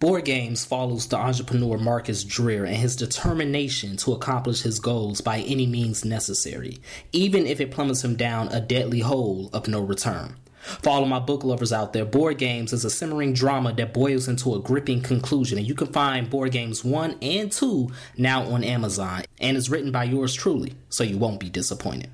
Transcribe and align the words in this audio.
Board 0.00 0.26
Games 0.26 0.64
follows 0.64 1.08
the 1.08 1.16
entrepreneur 1.16 1.76
Marcus 1.76 2.22
Dreer 2.22 2.64
and 2.64 2.76
his 2.76 2.94
determination 2.94 3.96
to 3.96 4.12
accomplish 4.12 4.62
his 4.62 4.78
goals 4.78 5.20
by 5.20 5.40
any 5.40 5.66
means 5.66 6.04
necessary, 6.04 6.78
even 7.10 7.48
if 7.48 7.60
it 7.60 7.72
plummets 7.72 8.04
him 8.04 8.14
down 8.14 8.46
a 8.48 8.60
deadly 8.60 9.00
hole 9.00 9.50
of 9.52 9.66
no 9.66 9.80
return. 9.80 10.36
For 10.82 10.90
all 10.90 11.02
of 11.02 11.08
my 11.08 11.18
book 11.18 11.42
lovers 11.42 11.72
out 11.72 11.94
there, 11.94 12.04
Board 12.04 12.38
Games 12.38 12.72
is 12.72 12.84
a 12.84 12.90
simmering 12.90 13.32
drama 13.32 13.72
that 13.72 13.92
boils 13.92 14.28
into 14.28 14.54
a 14.54 14.60
gripping 14.60 15.02
conclusion, 15.02 15.58
and 15.58 15.66
you 15.66 15.74
can 15.74 15.88
find 15.88 16.30
Board 16.30 16.52
Games 16.52 16.84
1 16.84 17.16
and 17.20 17.50
2 17.50 17.90
now 18.16 18.44
on 18.44 18.62
Amazon, 18.62 19.24
and 19.40 19.56
is 19.56 19.68
written 19.68 19.90
by 19.90 20.04
yours 20.04 20.32
truly, 20.32 20.74
so 20.90 21.02
you 21.02 21.18
won't 21.18 21.40
be 21.40 21.50
disappointed. 21.50 22.10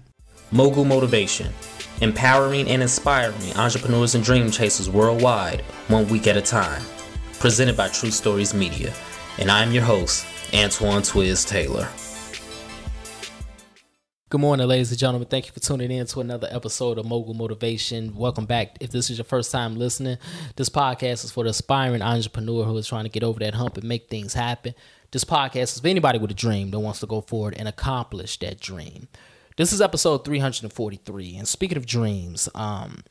Mogul 0.50 0.86
Motivation 0.86 1.52
Empowering 2.00 2.66
and 2.68 2.80
inspiring 2.80 3.52
entrepreneurs 3.56 4.14
and 4.14 4.24
dream 4.24 4.50
chasers 4.50 4.88
worldwide, 4.88 5.60
one 5.88 6.08
week 6.08 6.26
at 6.26 6.38
a 6.38 6.42
time 6.42 6.82
presented 7.44 7.76
by 7.76 7.88
True 7.88 8.10
Stories 8.10 8.54
Media. 8.54 8.90
And 9.36 9.50
I'm 9.50 9.70
your 9.70 9.82
host, 9.82 10.24
Antoine 10.54 11.02
Twiz 11.02 11.46
Taylor. 11.46 11.86
Good 14.30 14.40
morning, 14.40 14.66
ladies 14.66 14.90
and 14.90 14.98
gentlemen. 14.98 15.28
Thank 15.28 15.48
you 15.48 15.52
for 15.52 15.60
tuning 15.60 15.90
in 15.90 16.06
to 16.06 16.22
another 16.22 16.48
episode 16.50 16.96
of 16.96 17.04
Mogul 17.04 17.34
Motivation. 17.34 18.16
Welcome 18.16 18.46
back. 18.46 18.78
If 18.80 18.92
this 18.92 19.10
is 19.10 19.18
your 19.18 19.26
first 19.26 19.52
time 19.52 19.76
listening, 19.76 20.16
this 20.56 20.70
podcast 20.70 21.22
is 21.22 21.32
for 21.32 21.44
the 21.44 21.50
aspiring 21.50 22.00
entrepreneur 22.00 22.64
who 22.64 22.78
is 22.78 22.88
trying 22.88 23.04
to 23.04 23.10
get 23.10 23.22
over 23.22 23.40
that 23.40 23.52
hump 23.52 23.76
and 23.76 23.86
make 23.86 24.08
things 24.08 24.32
happen. 24.32 24.74
This 25.10 25.24
podcast 25.24 25.74
is 25.74 25.80
for 25.80 25.88
anybody 25.88 26.18
with 26.18 26.30
a 26.30 26.34
dream 26.34 26.70
that 26.70 26.80
wants 26.80 27.00
to 27.00 27.06
go 27.06 27.20
forward 27.20 27.56
and 27.58 27.68
accomplish 27.68 28.38
that 28.38 28.58
dream. 28.58 29.06
This 29.58 29.70
is 29.70 29.82
episode 29.82 30.24
343. 30.24 31.36
And 31.36 31.46
speaking 31.46 31.76
of 31.76 31.84
dreams, 31.84 32.48
um, 32.54 33.02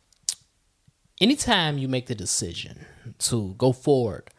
anytime 1.22 1.78
you 1.78 1.88
make 1.88 2.08
the 2.08 2.16
decision 2.16 2.86
to 3.20 3.56
go 3.58 3.72
forward 3.72 4.30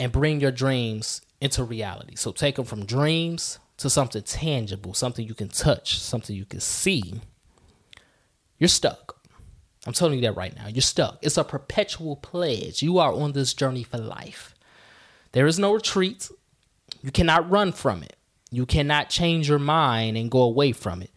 and 0.00 0.12
bring 0.12 0.40
your 0.40 0.50
dreams 0.50 1.20
into 1.40 1.64
reality, 1.64 2.14
so 2.16 2.32
take 2.32 2.56
them 2.56 2.64
from 2.64 2.84
dreams 2.84 3.58
to 3.76 3.90
something 3.90 4.22
tangible, 4.22 4.94
something 4.94 5.26
you 5.26 5.34
can 5.34 5.48
touch, 5.48 5.98
something 5.98 6.34
you 6.34 6.44
can 6.44 6.60
see, 6.60 7.20
you're 8.58 8.68
stuck. 8.68 9.16
I'm 9.86 9.92
telling 9.92 10.14
you 10.14 10.22
that 10.22 10.36
right 10.36 10.54
now. 10.56 10.68
You're 10.68 10.80
stuck. 10.80 11.18
It's 11.20 11.36
a 11.36 11.44
perpetual 11.44 12.16
pledge. 12.16 12.82
You 12.82 12.98
are 12.98 13.12
on 13.12 13.32
this 13.32 13.52
journey 13.52 13.82
for 13.82 13.98
life. 13.98 14.54
There 15.32 15.46
is 15.46 15.58
no 15.58 15.74
retreat. 15.74 16.30
You 17.02 17.10
cannot 17.10 17.50
run 17.50 17.72
from 17.72 18.02
it. 18.02 18.16
You 18.50 18.64
cannot 18.64 19.10
change 19.10 19.48
your 19.48 19.58
mind 19.58 20.16
and 20.16 20.30
go 20.30 20.40
away 20.40 20.72
from 20.72 21.02
it. 21.02 21.10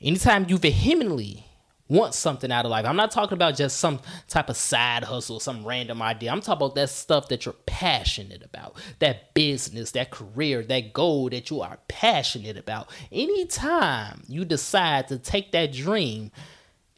Anytime 0.00 0.46
you 0.48 0.58
vehemently 0.58 1.44
want 1.88 2.14
something 2.14 2.50
out 2.50 2.64
of 2.64 2.70
life. 2.70 2.86
I'm 2.86 2.96
not 2.96 3.10
talking 3.10 3.34
about 3.34 3.56
just 3.56 3.78
some 3.78 4.00
type 4.28 4.48
of 4.48 4.56
side 4.56 5.04
hustle, 5.04 5.38
some 5.38 5.66
random 5.66 6.00
idea. 6.00 6.30
I'm 6.30 6.40
talking 6.40 6.64
about 6.64 6.74
that 6.76 6.88
stuff 6.88 7.28
that 7.28 7.44
you're 7.44 7.54
passionate 7.66 8.42
about, 8.42 8.76
that 9.00 9.34
business, 9.34 9.90
that 9.92 10.10
career, 10.10 10.62
that 10.62 10.92
goal 10.92 11.28
that 11.30 11.50
you 11.50 11.60
are 11.60 11.78
passionate 11.88 12.56
about. 12.56 12.90
Anytime 13.12 14.22
you 14.28 14.44
decide 14.44 15.08
to 15.08 15.18
take 15.18 15.52
that 15.52 15.72
dream 15.72 16.30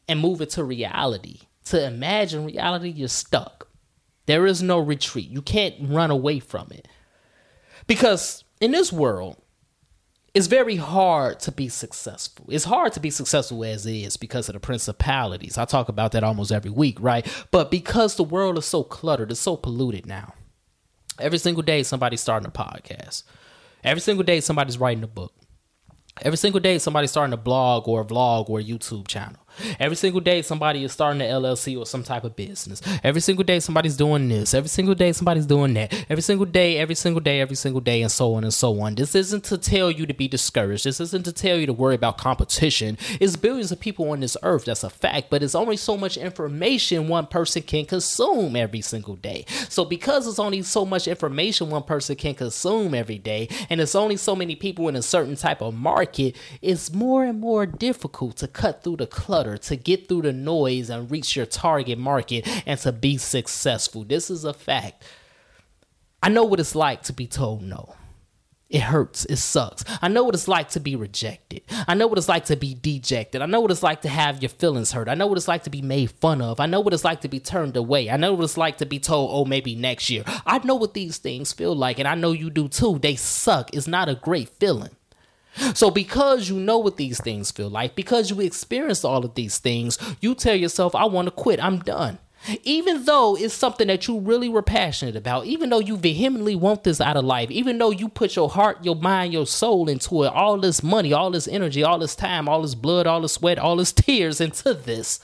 and 0.07 0.19
move 0.19 0.41
it 0.41 0.51
to 0.51 0.63
reality, 0.63 1.41
to 1.65 1.85
imagine 1.85 2.45
reality, 2.45 2.89
you're 2.89 3.09
stuck. 3.09 3.67
There 4.25 4.45
is 4.45 4.61
no 4.63 4.79
retreat. 4.79 5.29
You 5.29 5.41
can't 5.41 5.75
run 5.81 6.11
away 6.11 6.39
from 6.39 6.67
it. 6.71 6.87
Because 7.87 8.43
in 8.61 8.71
this 8.71 8.91
world, 8.91 9.37
it's 10.37 10.45
very 10.45 10.75
hard 10.75 11.39
to 11.39 11.51
be 11.51 11.67
successful. 11.67 12.45
It's 12.49 12.65
hard 12.65 12.93
to 12.93 12.99
be 12.99 13.09
successful 13.09 13.63
as 13.63 13.87
it 13.87 13.95
is 13.95 14.17
because 14.17 14.47
of 14.47 14.53
the 14.53 14.59
principalities. 14.59 15.57
I 15.57 15.65
talk 15.65 15.89
about 15.89 16.11
that 16.11 16.23
almost 16.23 16.51
every 16.51 16.69
week, 16.69 16.99
right? 17.01 17.25
But 17.49 17.71
because 17.71 18.15
the 18.15 18.23
world 18.23 18.55
is 18.59 18.65
so 18.65 18.83
cluttered, 18.83 19.31
it's 19.31 19.39
so 19.39 19.57
polluted 19.57 20.05
now. 20.05 20.35
Every 21.17 21.39
single 21.39 21.63
day, 21.63 21.81
somebody's 21.81 22.21
starting 22.21 22.47
a 22.47 22.51
podcast. 22.51 23.23
Every 23.83 23.99
single 23.99 24.23
day, 24.23 24.39
somebody's 24.39 24.77
writing 24.77 25.03
a 25.03 25.07
book. 25.07 25.33
Every 26.21 26.37
single 26.37 26.61
day, 26.61 26.77
somebody's 26.77 27.09
starting 27.09 27.33
a 27.33 27.37
blog 27.37 27.87
or 27.87 28.01
a 28.01 28.05
vlog 28.05 28.47
or 28.47 28.59
a 28.59 28.63
YouTube 28.63 29.07
channel. 29.07 29.41
Every 29.79 29.95
single 29.95 30.21
day, 30.21 30.41
somebody 30.41 30.83
is 30.83 30.91
starting 30.91 31.21
an 31.21 31.29
LLC 31.29 31.77
or 31.77 31.85
some 31.85 32.03
type 32.03 32.23
of 32.23 32.35
business. 32.35 32.81
Every 33.03 33.21
single 33.21 33.43
day, 33.43 33.59
somebody's 33.59 33.97
doing 33.97 34.29
this. 34.29 34.53
Every 34.53 34.69
single 34.69 34.95
day, 34.95 35.11
somebody's 35.11 35.45
doing 35.45 35.73
that. 35.75 35.93
Every 36.09 36.21
single 36.21 36.45
day, 36.45 36.77
every 36.77 36.95
single 36.95 37.21
day, 37.21 37.41
every 37.41 37.55
single 37.55 37.81
day, 37.81 38.01
and 38.01 38.11
so 38.11 38.33
on 38.35 38.43
and 38.43 38.53
so 38.53 38.79
on. 38.79 38.95
This 38.95 39.15
isn't 39.15 39.43
to 39.45 39.57
tell 39.57 39.91
you 39.91 40.05
to 40.05 40.13
be 40.13 40.27
discouraged. 40.27 40.85
This 40.85 40.99
isn't 40.99 41.23
to 41.25 41.31
tell 41.31 41.57
you 41.57 41.65
to 41.65 41.73
worry 41.73 41.95
about 41.95 42.17
competition. 42.17 42.97
It's 43.19 43.35
billions 43.35 43.71
of 43.71 43.79
people 43.79 44.09
on 44.09 44.19
this 44.19 44.37
earth. 44.43 44.65
That's 44.65 44.83
a 44.83 44.89
fact. 44.89 45.29
But 45.29 45.43
it's 45.43 45.55
only 45.55 45.77
so 45.77 45.97
much 45.97 46.17
information 46.17 47.07
one 47.07 47.27
person 47.27 47.61
can 47.61 47.85
consume 47.85 48.55
every 48.55 48.81
single 48.81 49.15
day. 49.15 49.45
So 49.69 49.85
because 49.85 50.27
it's 50.27 50.39
only 50.39 50.61
so 50.63 50.85
much 50.85 51.07
information 51.07 51.69
one 51.69 51.83
person 51.83 52.15
can 52.15 52.35
consume 52.35 52.93
every 52.93 53.17
day, 53.17 53.49
and 53.69 53.79
it's 53.81 53.95
only 53.95 54.17
so 54.17 54.35
many 54.35 54.55
people 54.55 54.87
in 54.89 54.95
a 54.95 55.01
certain 55.01 55.35
type 55.35 55.61
of 55.61 55.73
market, 55.73 56.35
it's 56.61 56.93
more 56.93 57.23
and 57.23 57.39
more 57.39 57.65
difficult 57.65 58.37
to 58.37 58.47
cut 58.47 58.83
through 58.83 58.97
the 58.97 59.07
clutter 59.07 59.46
to 59.55 59.77
get 59.77 60.09
through 60.09 60.23
the 60.23 60.33
noise 60.33 60.89
and 60.89 61.09
reach 61.09 61.35
your 61.35 61.45
target 61.45 61.97
market 61.97 62.45
and 62.65 62.77
to 62.81 62.91
be 62.91 63.17
successful. 63.17 64.03
This 64.03 64.29
is 64.29 64.43
a 64.43 64.53
fact. 64.53 65.03
I 66.21 66.29
know 66.29 66.43
what 66.43 66.59
it's 66.59 66.75
like 66.75 67.03
to 67.03 67.13
be 67.13 67.27
told 67.27 67.61
no. 67.61 67.95
It 68.69 68.81
hurts. 68.81 69.23
It 69.25 69.37
sucks. 69.37 69.85
I 70.01 70.09
know 70.09 70.23
what 70.23 70.35
it's 70.35 70.49
like 70.49 70.69
to 70.69 70.81
be 70.81 70.97
rejected. 70.97 71.61
I 71.87 71.93
know 71.93 72.07
what 72.07 72.17
it's 72.17 72.27
like 72.27 72.45
to 72.45 72.57
be 72.57 72.73
dejected. 72.73 73.41
I 73.41 73.45
know 73.45 73.61
what 73.61 73.71
it's 73.71 73.83
like 73.83 74.01
to 74.01 74.09
have 74.09 74.41
your 74.41 74.49
feelings 74.49 74.91
hurt. 74.91 75.07
I 75.07 75.13
know 75.13 75.27
what 75.27 75.37
it's 75.37 75.47
like 75.47 75.63
to 75.63 75.69
be 75.69 75.81
made 75.81 76.11
fun 76.11 76.41
of. 76.41 76.59
I 76.59 76.65
know 76.65 76.81
what 76.81 76.93
it's 76.93 77.05
like 77.05 77.21
to 77.21 77.29
be 77.29 77.39
turned 77.39 77.77
away. 77.77 78.09
I 78.09 78.17
know 78.17 78.33
what 78.33 78.43
it's 78.43 78.57
like 78.57 78.77
to 78.79 78.85
be 78.85 78.99
told, 78.99 79.29
oh, 79.31 79.45
maybe 79.45 79.73
next 79.73 80.09
year. 80.09 80.23
I 80.45 80.59
know 80.65 80.75
what 80.75 80.93
these 80.93 81.17
things 81.17 81.53
feel 81.53 81.75
like, 81.75 81.97
and 81.97 82.07
I 82.07 82.15
know 82.15 82.33
you 82.33 82.49
do 82.49 82.67
too. 82.67 82.99
They 82.99 83.15
suck. 83.15 83.73
It's 83.73 83.87
not 83.87 84.09
a 84.09 84.15
great 84.15 84.49
feeling. 84.49 84.91
So, 85.73 85.89
because 85.89 86.49
you 86.49 86.59
know 86.59 86.77
what 86.77 86.97
these 86.97 87.19
things 87.21 87.51
feel 87.51 87.69
like, 87.69 87.95
because 87.95 88.29
you 88.29 88.41
experienced 88.41 89.05
all 89.05 89.25
of 89.25 89.35
these 89.35 89.57
things, 89.57 89.97
you 90.21 90.35
tell 90.35 90.55
yourself, 90.55 90.95
I 90.95 91.05
want 91.05 91.27
to 91.27 91.31
quit, 91.31 91.63
I'm 91.63 91.79
done. 91.79 92.19
Even 92.63 93.03
though 93.05 93.35
it's 93.35 93.53
something 93.53 93.87
that 93.87 94.07
you 94.07 94.19
really 94.19 94.47
were 94.47 94.61
passionate 94.61 95.15
about, 95.15 95.45
even 95.45 95.69
though 95.69 95.79
you 95.79 95.97
vehemently 95.97 96.55
want 96.55 96.83
this 96.83 97.01
out 97.01 97.17
of 97.17 97.25
life, 97.25 97.51
even 97.51 97.77
though 97.77 97.89
you 97.89 98.07
put 98.07 98.35
your 98.35 98.49
heart, 98.49 98.85
your 98.85 98.95
mind, 98.95 99.33
your 99.33 99.45
soul 99.45 99.89
into 99.89 100.23
it, 100.23 100.31
all 100.31 100.57
this 100.57 100.81
money, 100.83 101.11
all 101.11 101.31
this 101.31 101.47
energy, 101.47 101.83
all 101.83 101.99
this 101.99 102.15
time, 102.15 102.47
all 102.47 102.61
this 102.61 102.75
blood, 102.75 103.07
all 103.07 103.21
this 103.21 103.33
sweat, 103.33 103.57
all 103.57 103.75
this 103.75 103.91
tears 103.93 104.39
into 104.39 104.73
this, 104.73 105.19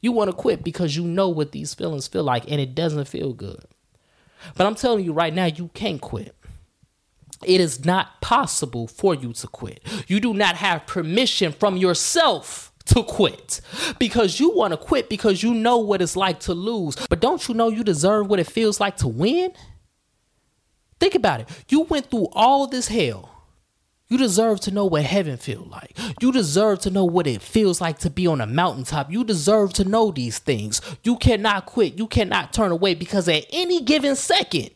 you 0.00 0.10
want 0.10 0.30
to 0.30 0.36
quit 0.36 0.64
because 0.64 0.96
you 0.96 1.04
know 1.04 1.28
what 1.28 1.52
these 1.52 1.74
feelings 1.74 2.08
feel 2.08 2.24
like 2.24 2.50
and 2.50 2.60
it 2.60 2.74
doesn't 2.74 3.06
feel 3.06 3.32
good. 3.32 3.64
But 4.56 4.66
I'm 4.66 4.74
telling 4.74 5.04
you 5.04 5.12
right 5.12 5.34
now, 5.34 5.46
you 5.46 5.68
can't 5.74 6.00
quit 6.00 6.34
it 7.44 7.60
is 7.60 7.84
not 7.84 8.20
possible 8.20 8.86
for 8.86 9.14
you 9.14 9.32
to 9.32 9.46
quit. 9.46 9.80
You 10.06 10.20
do 10.20 10.34
not 10.34 10.56
have 10.56 10.86
permission 10.86 11.52
from 11.52 11.76
yourself 11.76 12.72
to 12.86 13.02
quit 13.02 13.60
because 13.98 14.40
you 14.40 14.50
want 14.54 14.72
to 14.72 14.76
quit 14.76 15.08
because 15.08 15.42
you 15.42 15.54
know 15.54 15.78
what 15.78 16.02
it's 16.02 16.16
like 16.16 16.40
to 16.40 16.54
lose. 16.54 16.96
But 17.08 17.20
don't 17.20 17.46
you 17.46 17.54
know 17.54 17.68
you 17.68 17.84
deserve 17.84 18.28
what 18.28 18.40
it 18.40 18.50
feels 18.50 18.80
like 18.80 18.96
to 18.98 19.08
win? 19.08 19.52
Think 20.98 21.14
about 21.14 21.40
it. 21.40 21.48
You 21.68 21.82
went 21.82 22.10
through 22.10 22.28
all 22.32 22.66
this 22.66 22.88
hell. 22.88 23.34
You 24.08 24.16
deserve 24.16 24.60
to 24.60 24.70
know 24.70 24.86
what 24.86 25.02
heaven 25.02 25.36
feels 25.36 25.68
like. 25.68 25.96
You 26.22 26.32
deserve 26.32 26.80
to 26.80 26.90
know 26.90 27.04
what 27.04 27.26
it 27.26 27.42
feels 27.42 27.78
like 27.78 27.98
to 27.98 28.10
be 28.10 28.26
on 28.26 28.40
a 28.40 28.46
mountaintop. 28.46 29.12
You 29.12 29.22
deserve 29.22 29.74
to 29.74 29.84
know 29.84 30.10
these 30.10 30.38
things. 30.38 30.80
You 31.04 31.16
cannot 31.16 31.66
quit. 31.66 31.98
You 31.98 32.06
cannot 32.06 32.54
turn 32.54 32.72
away 32.72 32.94
because 32.94 33.28
at 33.28 33.44
any 33.52 33.82
given 33.82 34.16
second, 34.16 34.70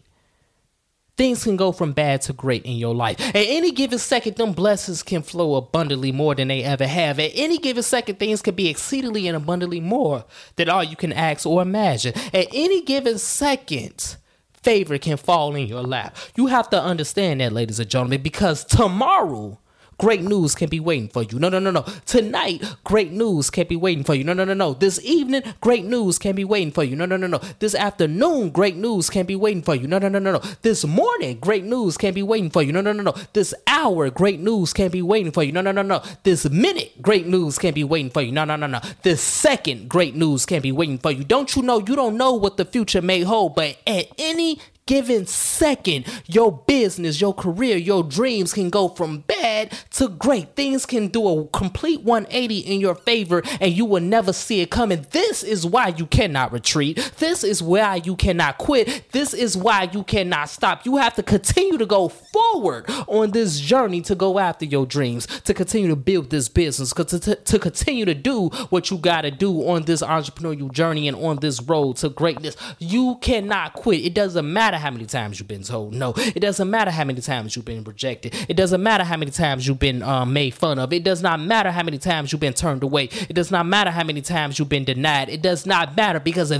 things 1.22 1.44
can 1.44 1.55
go 1.55 1.71
from 1.71 1.93
bad 1.93 2.21
to 2.21 2.33
great 2.33 2.65
in 2.65 2.72
your 2.72 2.97
life. 2.97 3.21
At 3.21 3.37
any 3.37 3.71
given 3.71 4.00
second, 4.00 4.34
them 4.34 4.53
blessings 4.53 5.05
can 5.05 5.22
flow 5.22 5.55
abundantly 5.55 6.10
more 6.10 6.34
than 6.34 6.49
they 6.49 6.65
ever 6.65 6.84
have. 6.84 7.21
At 7.21 7.31
any 7.37 7.59
given 7.59 7.84
second, 7.84 8.19
things 8.19 8.43
can 8.43 8.56
be 8.56 8.69
exceedingly 8.69 9.28
and 9.28 9.37
abundantly 9.37 9.78
more 9.78 10.25
than 10.56 10.69
all 10.69 10.82
you 10.82 10.97
can 10.97 11.12
ask 11.12 11.47
or 11.47 11.62
imagine. 11.62 12.15
At 12.34 12.49
any 12.53 12.82
given 12.82 13.19
second, 13.19 14.16
favor 14.65 14.99
can 14.99 15.16
fall 15.16 15.55
in 15.55 15.69
your 15.69 15.82
lap. 15.82 16.17
You 16.35 16.49
have 16.49 16.69
to 16.70 16.82
understand 16.82 17.41
that, 17.41 17.52
ladies 17.52 17.79
and 17.79 17.88
gentlemen, 17.88 18.20
because 18.20 18.64
tomorrow 18.64 19.61
great 19.99 20.23
news 20.23 20.55
can 20.55 20.69
be 20.69 20.81
waiting 20.81 21.09
for 21.09 21.23
you. 21.23 21.39
No, 21.39 21.49
no, 21.49 21.59
no, 21.59 21.71
no. 21.71 21.85
Tonight, 22.06 22.62
great 22.85 23.12
news 23.12 23.50
can 23.50 23.67
be 23.67 23.77
waiting 23.77 24.05
for 24.05 24.15
you. 24.15 24.25
No, 24.25 24.33
no, 24.33 24.44
no, 24.44 24.55
no. 24.55 24.75
This 24.75 25.00
evening, 25.05 25.43
great 25.61 25.85
news 25.85 26.19
can 26.19 26.35
be 26.35 26.44
waiting 26.44 26.73
for 26.73 26.85
you. 26.85 26.97
No, 26.97 27.06
no, 27.06 27.17
no, 27.17 27.27
no. 27.27 27.39
This 27.59 27.75
afternoon, 27.75 28.50
great 28.50 28.77
news 28.77 29.11
can 29.11 29.27
be 29.27 29.37
waiting 29.37 29.62
for 29.62 29.75
you. 29.75 29.87
No, 29.87 29.99
no, 29.99 30.09
no, 30.09 30.19
no, 30.19 30.33
no. 30.33 30.43
This 30.62 30.85
morning, 30.85 31.39
great 31.39 31.65
news 31.65 31.97
can 31.97 32.15
be 32.15 32.23
waiting 32.23 32.50
for 32.50 32.62
you. 32.62 32.73
No, 32.73 32.81
no, 32.81 32.93
no, 32.93 33.03
no. 33.03 33.15
This 33.33 33.55
hour, 33.67 34.11
great 34.11 34.41
news 34.41 34.73
can 34.73 34.91
be 34.91 35.03
waiting 35.03 35.33
for 35.33 35.43
you. 35.43 35.53
No, 35.53 35.61
no, 35.61 35.73
no, 35.73 35.83
no. 35.83 36.03
This 36.23 36.49
minute, 36.49 37.00
great 37.00 37.27
news 37.27 37.59
can 37.59 37.75
be 37.75 37.85
waiting 37.85 38.11
for 38.11 38.23
you. 38.23 38.33
No, 38.33 38.45
no, 38.45 38.56
no, 38.56 38.67
no. 38.67 38.81
This 39.03 39.21
second, 39.21 39.88
great 39.88 40.15
news 40.15 40.47
can 40.47 40.62
be 40.62 40.73
waiting 40.73 40.99
for 40.99 41.11
you. 41.11 41.25
Don't 41.25 41.55
you 41.55 41.62
know 41.62 41.79
you 41.79 41.97
don't 41.97 42.17
know 42.17 42.33
what 42.33 42.56
the 42.56 42.65
future 42.65 43.03
may 43.03 43.23
hold, 43.23 43.55
but 43.55 43.77
at 43.87 44.06
any 44.19 44.59
given 44.87 45.26
second, 45.26 46.06
your 46.26 46.52
business, 46.52 47.20
your 47.20 47.34
career, 47.34 47.76
your 47.76 48.02
dreams 48.02 48.52
can 48.52 48.70
go 48.70 48.88
from 48.88 49.20
bad 49.20 49.73
to 49.90 50.08
great. 50.08 50.56
Things 50.56 50.87
can 50.87 51.08
do 51.08 51.26
a 51.29 51.46
complete 51.49 52.02
180 52.02 52.58
in 52.58 52.81
your 52.81 52.94
favor 52.94 53.43
and 53.61 53.73
you 53.73 53.84
will 53.84 54.02
never 54.02 54.32
see 54.32 54.61
it 54.61 54.70
coming. 54.70 55.06
This 55.11 55.43
is 55.43 55.64
why 55.64 55.88
you 55.88 56.06
cannot 56.06 56.52
retreat. 56.52 57.12
This 57.19 57.44
is 57.44 57.62
why 57.62 57.96
you 58.05 58.17
cannot 58.17 58.58
quit. 58.58 59.11
This 59.12 59.34
is 59.34 59.56
why 59.56 59.88
you 59.93 60.02
cannot 60.02 60.49
stop. 60.49 60.85
You 60.85 60.96
have 60.96 61.14
to 61.14 61.23
continue 61.23 61.78
to 61.78 61.87
go 61.87 62.08
forward 62.08 62.85
on 63.06 63.31
this 63.31 63.61
journey 63.61 64.00
to 64.02 64.14
go 64.14 64.38
after 64.38 64.64
your 64.64 64.87
dreams, 64.87 65.26
to 65.43 65.55
continue 65.55 65.88
to 65.88 65.96
build 65.96 66.31
this 66.31 66.49
business, 66.49 66.93
to, 66.93 67.05
to, 67.05 67.35
to 67.37 67.58
continue 67.58 68.05
to 68.05 68.14
do 68.14 68.49
what 68.70 68.90
you 68.90 68.99
got 68.99 69.23
to 69.23 69.31
do 69.31 69.69
on 69.69 69.85
this 69.85 70.02
entrepreneurial 70.02 70.70
journey 70.73 71.08
and 71.08 71.17
on 71.17 71.37
this 71.37 71.62
road 71.62 71.96
to 71.99 72.08
greatness. 72.08 72.56
You 72.78 73.19
cannot 73.20 73.75
quit. 73.75 74.05
It 74.05 74.14
doesn't 74.14 74.52
matter 74.52 74.72
how 74.77 74.91
many 74.91 75.07
times 75.07 75.39
you've 75.39 75.49
been 75.49 75.63
told 75.63 75.95
no. 75.95 76.15
It 76.17 76.41
doesn't 76.41 76.71
matter 76.71 76.91
how 76.91 77.05
many 77.05 77.21
times 77.21 77.57
you've 77.57 77.65
been 77.65 77.85
rejected. 77.85 78.35
It 78.49 78.57
doesn't 78.57 78.83
matter 78.83 79.05
how 79.05 79.17
many 79.17 79.31
times 79.31 79.67
you've 79.67 79.79
been 79.79 80.03
um, 80.03 80.33
made 80.33 80.55
fun 80.55 80.79
of. 80.79 80.93
It 80.93 81.05
does 81.05 81.23
not 81.23 81.41
matter 81.41 81.71
how 81.71 81.83
many 81.83 81.99
times 81.99 82.33
you've 82.33 82.41
been 82.41 82.55
turned 82.55 82.83
away. 82.83 83.05
It 83.29 83.35
does 83.35 83.51
not 83.51 83.67
matter 83.67 83.91
how 83.91 84.05
many 84.05 84.21
times 84.23 84.59
you've 84.59 84.69
been 84.69 84.85
denied. 84.85 85.29
It 85.29 85.43
does 85.43 85.67
not 85.67 85.97
matter 85.97 86.21
because 86.21 86.51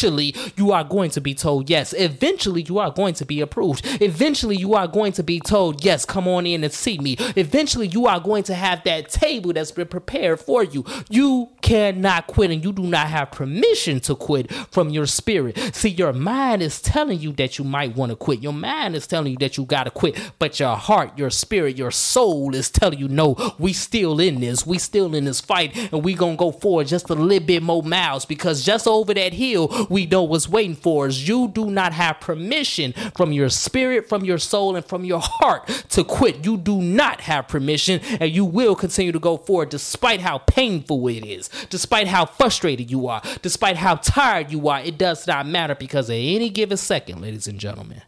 eventually 0.00 0.34
you 0.56 0.72
are 0.72 0.84
going 0.84 1.10
to 1.10 1.20
be 1.20 1.34
told 1.34 1.68
yes. 1.68 1.92
Eventually 1.96 2.62
you 2.62 2.78
are 2.78 2.90
going 2.90 3.14
to 3.14 3.26
be 3.26 3.40
approved. 3.40 3.82
Eventually 4.00 4.56
you 4.56 4.74
are 4.74 4.88
going 4.88 5.12
to 5.12 5.22
be 5.22 5.40
told 5.40 5.84
yes, 5.84 6.04
come 6.04 6.26
on 6.26 6.46
in 6.46 6.64
and 6.64 6.72
see 6.72 6.98
me. 6.98 7.16
Eventually 7.36 7.86
you 7.88 8.06
are 8.06 8.20
going 8.20 8.42
to 8.44 8.54
have 8.54 8.82
that 8.84 9.10
table 9.10 9.52
that's 9.52 9.72
been 9.72 9.88
prepared 9.88 10.40
for 10.40 10.64
you. 10.64 10.84
You 11.10 11.50
cannot 11.60 12.26
quit 12.26 12.50
and 12.50 12.64
you 12.64 12.72
do 12.72 12.82
not 12.82 13.08
have 13.08 13.30
permission 13.30 14.00
to 14.00 14.14
quit 14.14 14.50
from 14.70 14.88
your 14.88 15.06
spirit. 15.06 15.58
See, 15.74 15.90
your 15.90 16.12
mind 16.12 16.62
is 16.62 16.80
telling 16.80 17.20
you 17.20 17.32
that 17.32 17.58
you 17.58 17.64
might 17.64 17.94
want 17.94 18.10
to 18.10 18.16
quit. 18.16 18.42
Your 18.42 18.52
mind 18.52 18.96
is 18.96 19.06
telling 19.06 19.32
you 19.32 19.38
that 19.38 19.58
you 19.58 19.64
got 19.64 19.84
to 19.84 19.90
quit, 19.90 20.18
but 20.38 20.58
your 20.58 20.76
heart, 20.76 21.18
your 21.18 21.30
spirit, 21.30 21.76
your 21.76 21.90
soul 21.90 22.54
is 22.54 22.70
telling 22.70 22.98
you, 22.98 23.08
no, 23.08 23.54
we 23.58 23.72
still 23.72 24.18
in 24.18 24.40
this. 24.40 24.66
We 24.66 24.78
still 24.78 25.14
in 25.14 25.26
this 25.26 25.40
fight 25.40 25.76
and 25.92 26.02
we 26.02 26.14
going 26.14 26.36
to 26.36 26.38
go 26.38 26.52
forward 26.52 26.86
just 26.86 27.10
a 27.10 27.14
little 27.14 27.46
bit 27.46 27.62
more 27.62 27.82
miles 27.82 28.24
because 28.24 28.64
just 28.64 28.86
over 28.86 29.12
that 29.14 29.34
hill, 29.34 29.68
we 29.90 30.06
know 30.06 30.22
what's 30.22 30.48
waiting 30.48 30.76
for 30.76 31.06
us. 31.06 31.18
You 31.18 31.48
do 31.48 31.70
not 31.70 31.92
have 31.92 32.20
permission 32.20 32.94
from 33.14 33.32
your 33.32 33.50
spirit, 33.50 34.08
from 34.08 34.24
your 34.24 34.38
soul, 34.38 34.76
and 34.76 34.86
from 34.86 35.04
your 35.04 35.20
heart 35.22 35.66
to 35.90 36.04
quit. 36.04 36.44
You 36.46 36.56
do 36.56 36.80
not 36.80 37.20
have 37.22 37.48
permission 37.48 38.00
and 38.20 38.30
you 38.30 38.44
will 38.44 38.74
continue 38.74 39.12
to 39.12 39.18
go 39.18 39.36
forward 39.36 39.68
despite 39.68 40.20
how 40.20 40.38
painful 40.38 41.08
it 41.08 41.26
is, 41.26 41.50
despite 41.68 42.06
how 42.06 42.24
frustrated 42.24 42.90
you 42.90 43.08
are, 43.08 43.20
despite 43.42 43.76
how 43.76 43.96
tired 43.96 44.50
you 44.50 44.68
are. 44.68 44.80
It 44.80 44.96
does 44.96 45.26
not 45.26 45.46
matter 45.46 45.74
because 45.74 46.08
at 46.08 46.14
any 46.14 46.48
given 46.48 46.76
second, 46.76 47.20
ladies 47.20 47.48
and 47.48 47.58
gentlemen, 47.58 48.02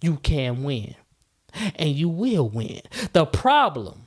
you 0.00 0.16
can 0.16 0.64
win 0.64 0.94
and 1.76 1.90
you 1.90 2.08
will 2.08 2.48
win. 2.48 2.80
The 3.12 3.26
problem 3.26 4.06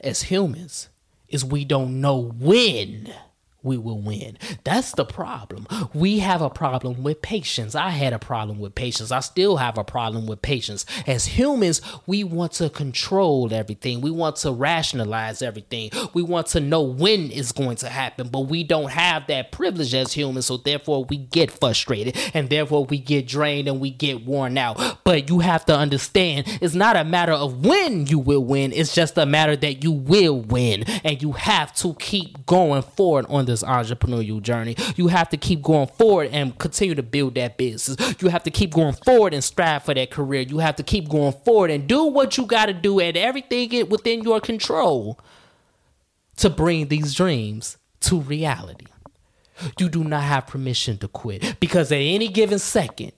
as 0.00 0.22
humans 0.22 0.88
is 1.28 1.44
we 1.44 1.64
don't 1.64 2.00
know 2.00 2.18
when 2.18 3.12
we 3.62 3.76
will 3.76 4.00
win. 4.00 4.38
That's 4.64 4.92
the 4.92 5.04
problem. 5.04 5.66
We 5.92 6.20
have 6.20 6.42
a 6.42 6.50
problem 6.50 7.02
with 7.02 7.22
patience. 7.22 7.74
I 7.74 7.90
had 7.90 8.12
a 8.12 8.18
problem 8.18 8.58
with 8.58 8.74
patience. 8.74 9.10
I 9.10 9.20
still 9.20 9.56
have 9.58 9.78
a 9.78 9.84
problem 9.84 10.26
with 10.26 10.42
patience. 10.42 10.86
As 11.06 11.26
humans, 11.26 11.80
we 12.06 12.24
want 12.24 12.52
to 12.52 12.70
control 12.70 13.52
everything. 13.52 14.00
We 14.00 14.10
want 14.10 14.36
to 14.36 14.52
rationalize 14.52 15.42
everything. 15.42 15.90
We 16.14 16.22
want 16.22 16.48
to 16.48 16.60
know 16.60 16.82
when 16.82 17.30
it's 17.30 17.52
going 17.52 17.76
to 17.76 17.88
happen, 17.88 18.28
but 18.28 18.40
we 18.40 18.64
don't 18.64 18.90
have 18.90 19.26
that 19.26 19.52
privilege 19.52 19.94
as 19.94 20.12
humans. 20.12 20.46
So 20.46 20.56
therefore, 20.56 21.04
we 21.04 21.16
get 21.16 21.50
frustrated 21.50 22.16
and 22.34 22.48
therefore 22.48 22.84
we 22.84 22.98
get 22.98 23.26
drained 23.26 23.68
and 23.68 23.80
we 23.80 23.90
get 23.90 24.24
worn 24.24 24.56
out. 24.58 24.99
But 25.10 25.28
you 25.28 25.40
have 25.40 25.64
to 25.64 25.76
understand 25.76 26.46
it's 26.62 26.76
not 26.76 26.94
a 26.94 27.02
matter 27.02 27.32
of 27.32 27.66
when 27.66 28.06
you 28.06 28.20
will 28.20 28.44
win, 28.44 28.72
it's 28.72 28.94
just 28.94 29.18
a 29.18 29.26
matter 29.26 29.56
that 29.56 29.82
you 29.82 29.90
will 29.90 30.40
win. 30.40 30.84
And 31.02 31.20
you 31.20 31.32
have 31.32 31.74
to 31.78 31.94
keep 31.94 32.46
going 32.46 32.82
forward 32.82 33.26
on 33.28 33.46
this 33.46 33.64
entrepreneurial 33.64 34.40
journey. 34.40 34.76
You 34.94 35.08
have 35.08 35.28
to 35.30 35.36
keep 35.36 35.62
going 35.62 35.88
forward 35.88 36.28
and 36.30 36.56
continue 36.56 36.94
to 36.94 37.02
build 37.02 37.34
that 37.34 37.58
business. 37.58 37.96
You 38.22 38.28
have 38.28 38.44
to 38.44 38.52
keep 38.52 38.72
going 38.72 38.92
forward 39.04 39.34
and 39.34 39.42
strive 39.42 39.82
for 39.82 39.94
that 39.94 40.12
career. 40.12 40.42
You 40.42 40.58
have 40.58 40.76
to 40.76 40.84
keep 40.84 41.08
going 41.08 41.34
forward 41.44 41.72
and 41.72 41.88
do 41.88 42.04
what 42.04 42.38
you 42.38 42.46
got 42.46 42.66
to 42.66 42.72
do 42.72 43.00
and 43.00 43.16
everything 43.16 43.88
within 43.88 44.22
your 44.22 44.40
control 44.40 45.18
to 46.36 46.48
bring 46.48 46.86
these 46.86 47.14
dreams 47.16 47.78
to 48.02 48.20
reality. 48.20 48.86
You 49.76 49.88
do 49.88 50.04
not 50.04 50.22
have 50.22 50.46
permission 50.46 50.98
to 50.98 51.08
quit 51.08 51.56
because 51.58 51.90
at 51.90 51.96
any 51.96 52.28
given 52.28 52.60
second, 52.60 53.10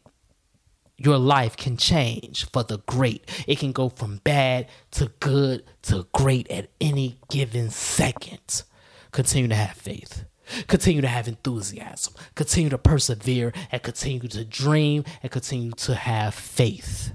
your 1.04 1.18
life 1.18 1.56
can 1.56 1.76
change 1.76 2.48
for 2.50 2.62
the 2.62 2.78
great. 2.86 3.28
It 3.46 3.58
can 3.58 3.72
go 3.72 3.88
from 3.88 4.18
bad 4.24 4.68
to 4.92 5.10
good 5.20 5.64
to 5.82 6.06
great 6.12 6.50
at 6.50 6.70
any 6.80 7.18
given 7.28 7.70
second. 7.70 8.62
Continue 9.10 9.48
to 9.48 9.54
have 9.54 9.76
faith. 9.76 10.24
Continue 10.66 11.00
to 11.02 11.08
have 11.08 11.28
enthusiasm. 11.28 12.14
Continue 12.34 12.70
to 12.70 12.78
persevere 12.78 13.52
and 13.70 13.82
continue 13.82 14.28
to 14.28 14.44
dream 14.44 15.04
and 15.22 15.32
continue 15.32 15.72
to 15.72 15.94
have 15.94 16.34
faith. 16.34 17.12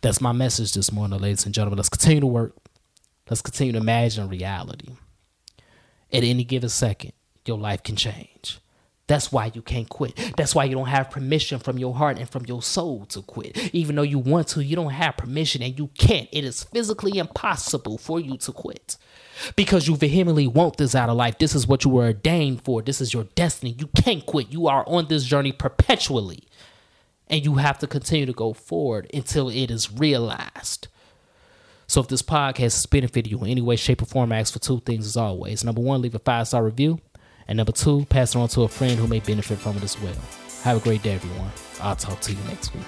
That's 0.00 0.20
my 0.20 0.32
message 0.32 0.72
this 0.72 0.90
morning, 0.92 1.20
ladies 1.20 1.44
and 1.44 1.54
gentlemen. 1.54 1.76
Let's 1.76 1.88
continue 1.88 2.20
to 2.20 2.26
work. 2.26 2.56
Let's 3.28 3.42
continue 3.42 3.72
to 3.72 3.78
imagine 3.78 4.28
reality. 4.28 4.96
At 6.12 6.24
any 6.24 6.44
given 6.44 6.68
second, 6.68 7.12
your 7.46 7.58
life 7.58 7.82
can 7.82 7.96
change. 7.96 8.58
That's 9.08 9.32
why 9.32 9.50
you 9.52 9.62
can't 9.62 9.88
quit. 9.88 10.16
That's 10.36 10.54
why 10.54 10.64
you 10.64 10.74
don't 10.74 10.86
have 10.86 11.10
permission 11.10 11.58
from 11.58 11.78
your 11.78 11.94
heart 11.94 12.18
and 12.18 12.28
from 12.28 12.46
your 12.46 12.62
soul 12.62 13.04
to 13.06 13.20
quit. 13.22 13.74
Even 13.74 13.96
though 13.96 14.02
you 14.02 14.18
want 14.18 14.48
to, 14.48 14.64
you 14.64 14.76
don't 14.76 14.92
have 14.92 15.16
permission 15.16 15.62
and 15.62 15.78
you 15.78 15.88
can't. 15.98 16.28
It 16.32 16.44
is 16.44 16.64
physically 16.64 17.18
impossible 17.18 17.98
for 17.98 18.20
you 18.20 18.36
to 18.38 18.52
quit 18.52 18.96
because 19.56 19.88
you 19.88 19.96
vehemently 19.96 20.46
want 20.46 20.76
this 20.76 20.94
out 20.94 21.08
of 21.08 21.16
life. 21.16 21.38
This 21.38 21.54
is 21.54 21.66
what 21.66 21.84
you 21.84 21.90
were 21.90 22.04
ordained 22.04 22.62
for. 22.64 22.80
This 22.80 23.00
is 23.00 23.12
your 23.12 23.24
destiny. 23.34 23.74
You 23.78 23.88
can't 23.88 24.24
quit. 24.24 24.52
You 24.52 24.68
are 24.68 24.84
on 24.86 25.08
this 25.08 25.24
journey 25.24 25.52
perpetually. 25.52 26.44
And 27.28 27.44
you 27.44 27.54
have 27.54 27.78
to 27.78 27.86
continue 27.86 28.26
to 28.26 28.32
go 28.32 28.52
forward 28.52 29.10
until 29.12 29.48
it 29.48 29.70
is 29.70 29.90
realized. 29.90 30.88
So 31.86 32.00
if 32.00 32.08
this 32.08 32.22
podcast 32.22 32.58
has 32.60 32.86
benefited 32.86 33.30
you 33.30 33.38
in 33.44 33.50
any 33.50 33.60
way, 33.60 33.76
shape, 33.76 34.02
or 34.02 34.06
form, 34.06 34.32
I 34.32 34.38
ask 34.38 34.52
for 34.52 34.58
two 34.58 34.80
things 34.80 35.06
as 35.06 35.16
always. 35.16 35.64
Number 35.64 35.80
one, 35.80 36.02
leave 36.02 36.14
a 36.14 36.18
five 36.18 36.48
star 36.48 36.64
review. 36.64 37.00
And 37.52 37.58
number 37.58 37.72
two, 37.72 38.06
pass 38.06 38.34
it 38.34 38.38
on 38.38 38.48
to 38.48 38.62
a 38.62 38.68
friend 38.68 38.98
who 38.98 39.06
may 39.06 39.20
benefit 39.20 39.58
from 39.58 39.76
it 39.76 39.82
as 39.82 40.00
well. 40.00 40.14
Have 40.62 40.78
a 40.78 40.80
great 40.80 41.02
day, 41.02 41.16
everyone. 41.16 41.50
I'll 41.82 41.94
talk 41.94 42.18
to 42.20 42.32
you 42.32 42.38
next 42.48 42.74
week. 42.74 42.82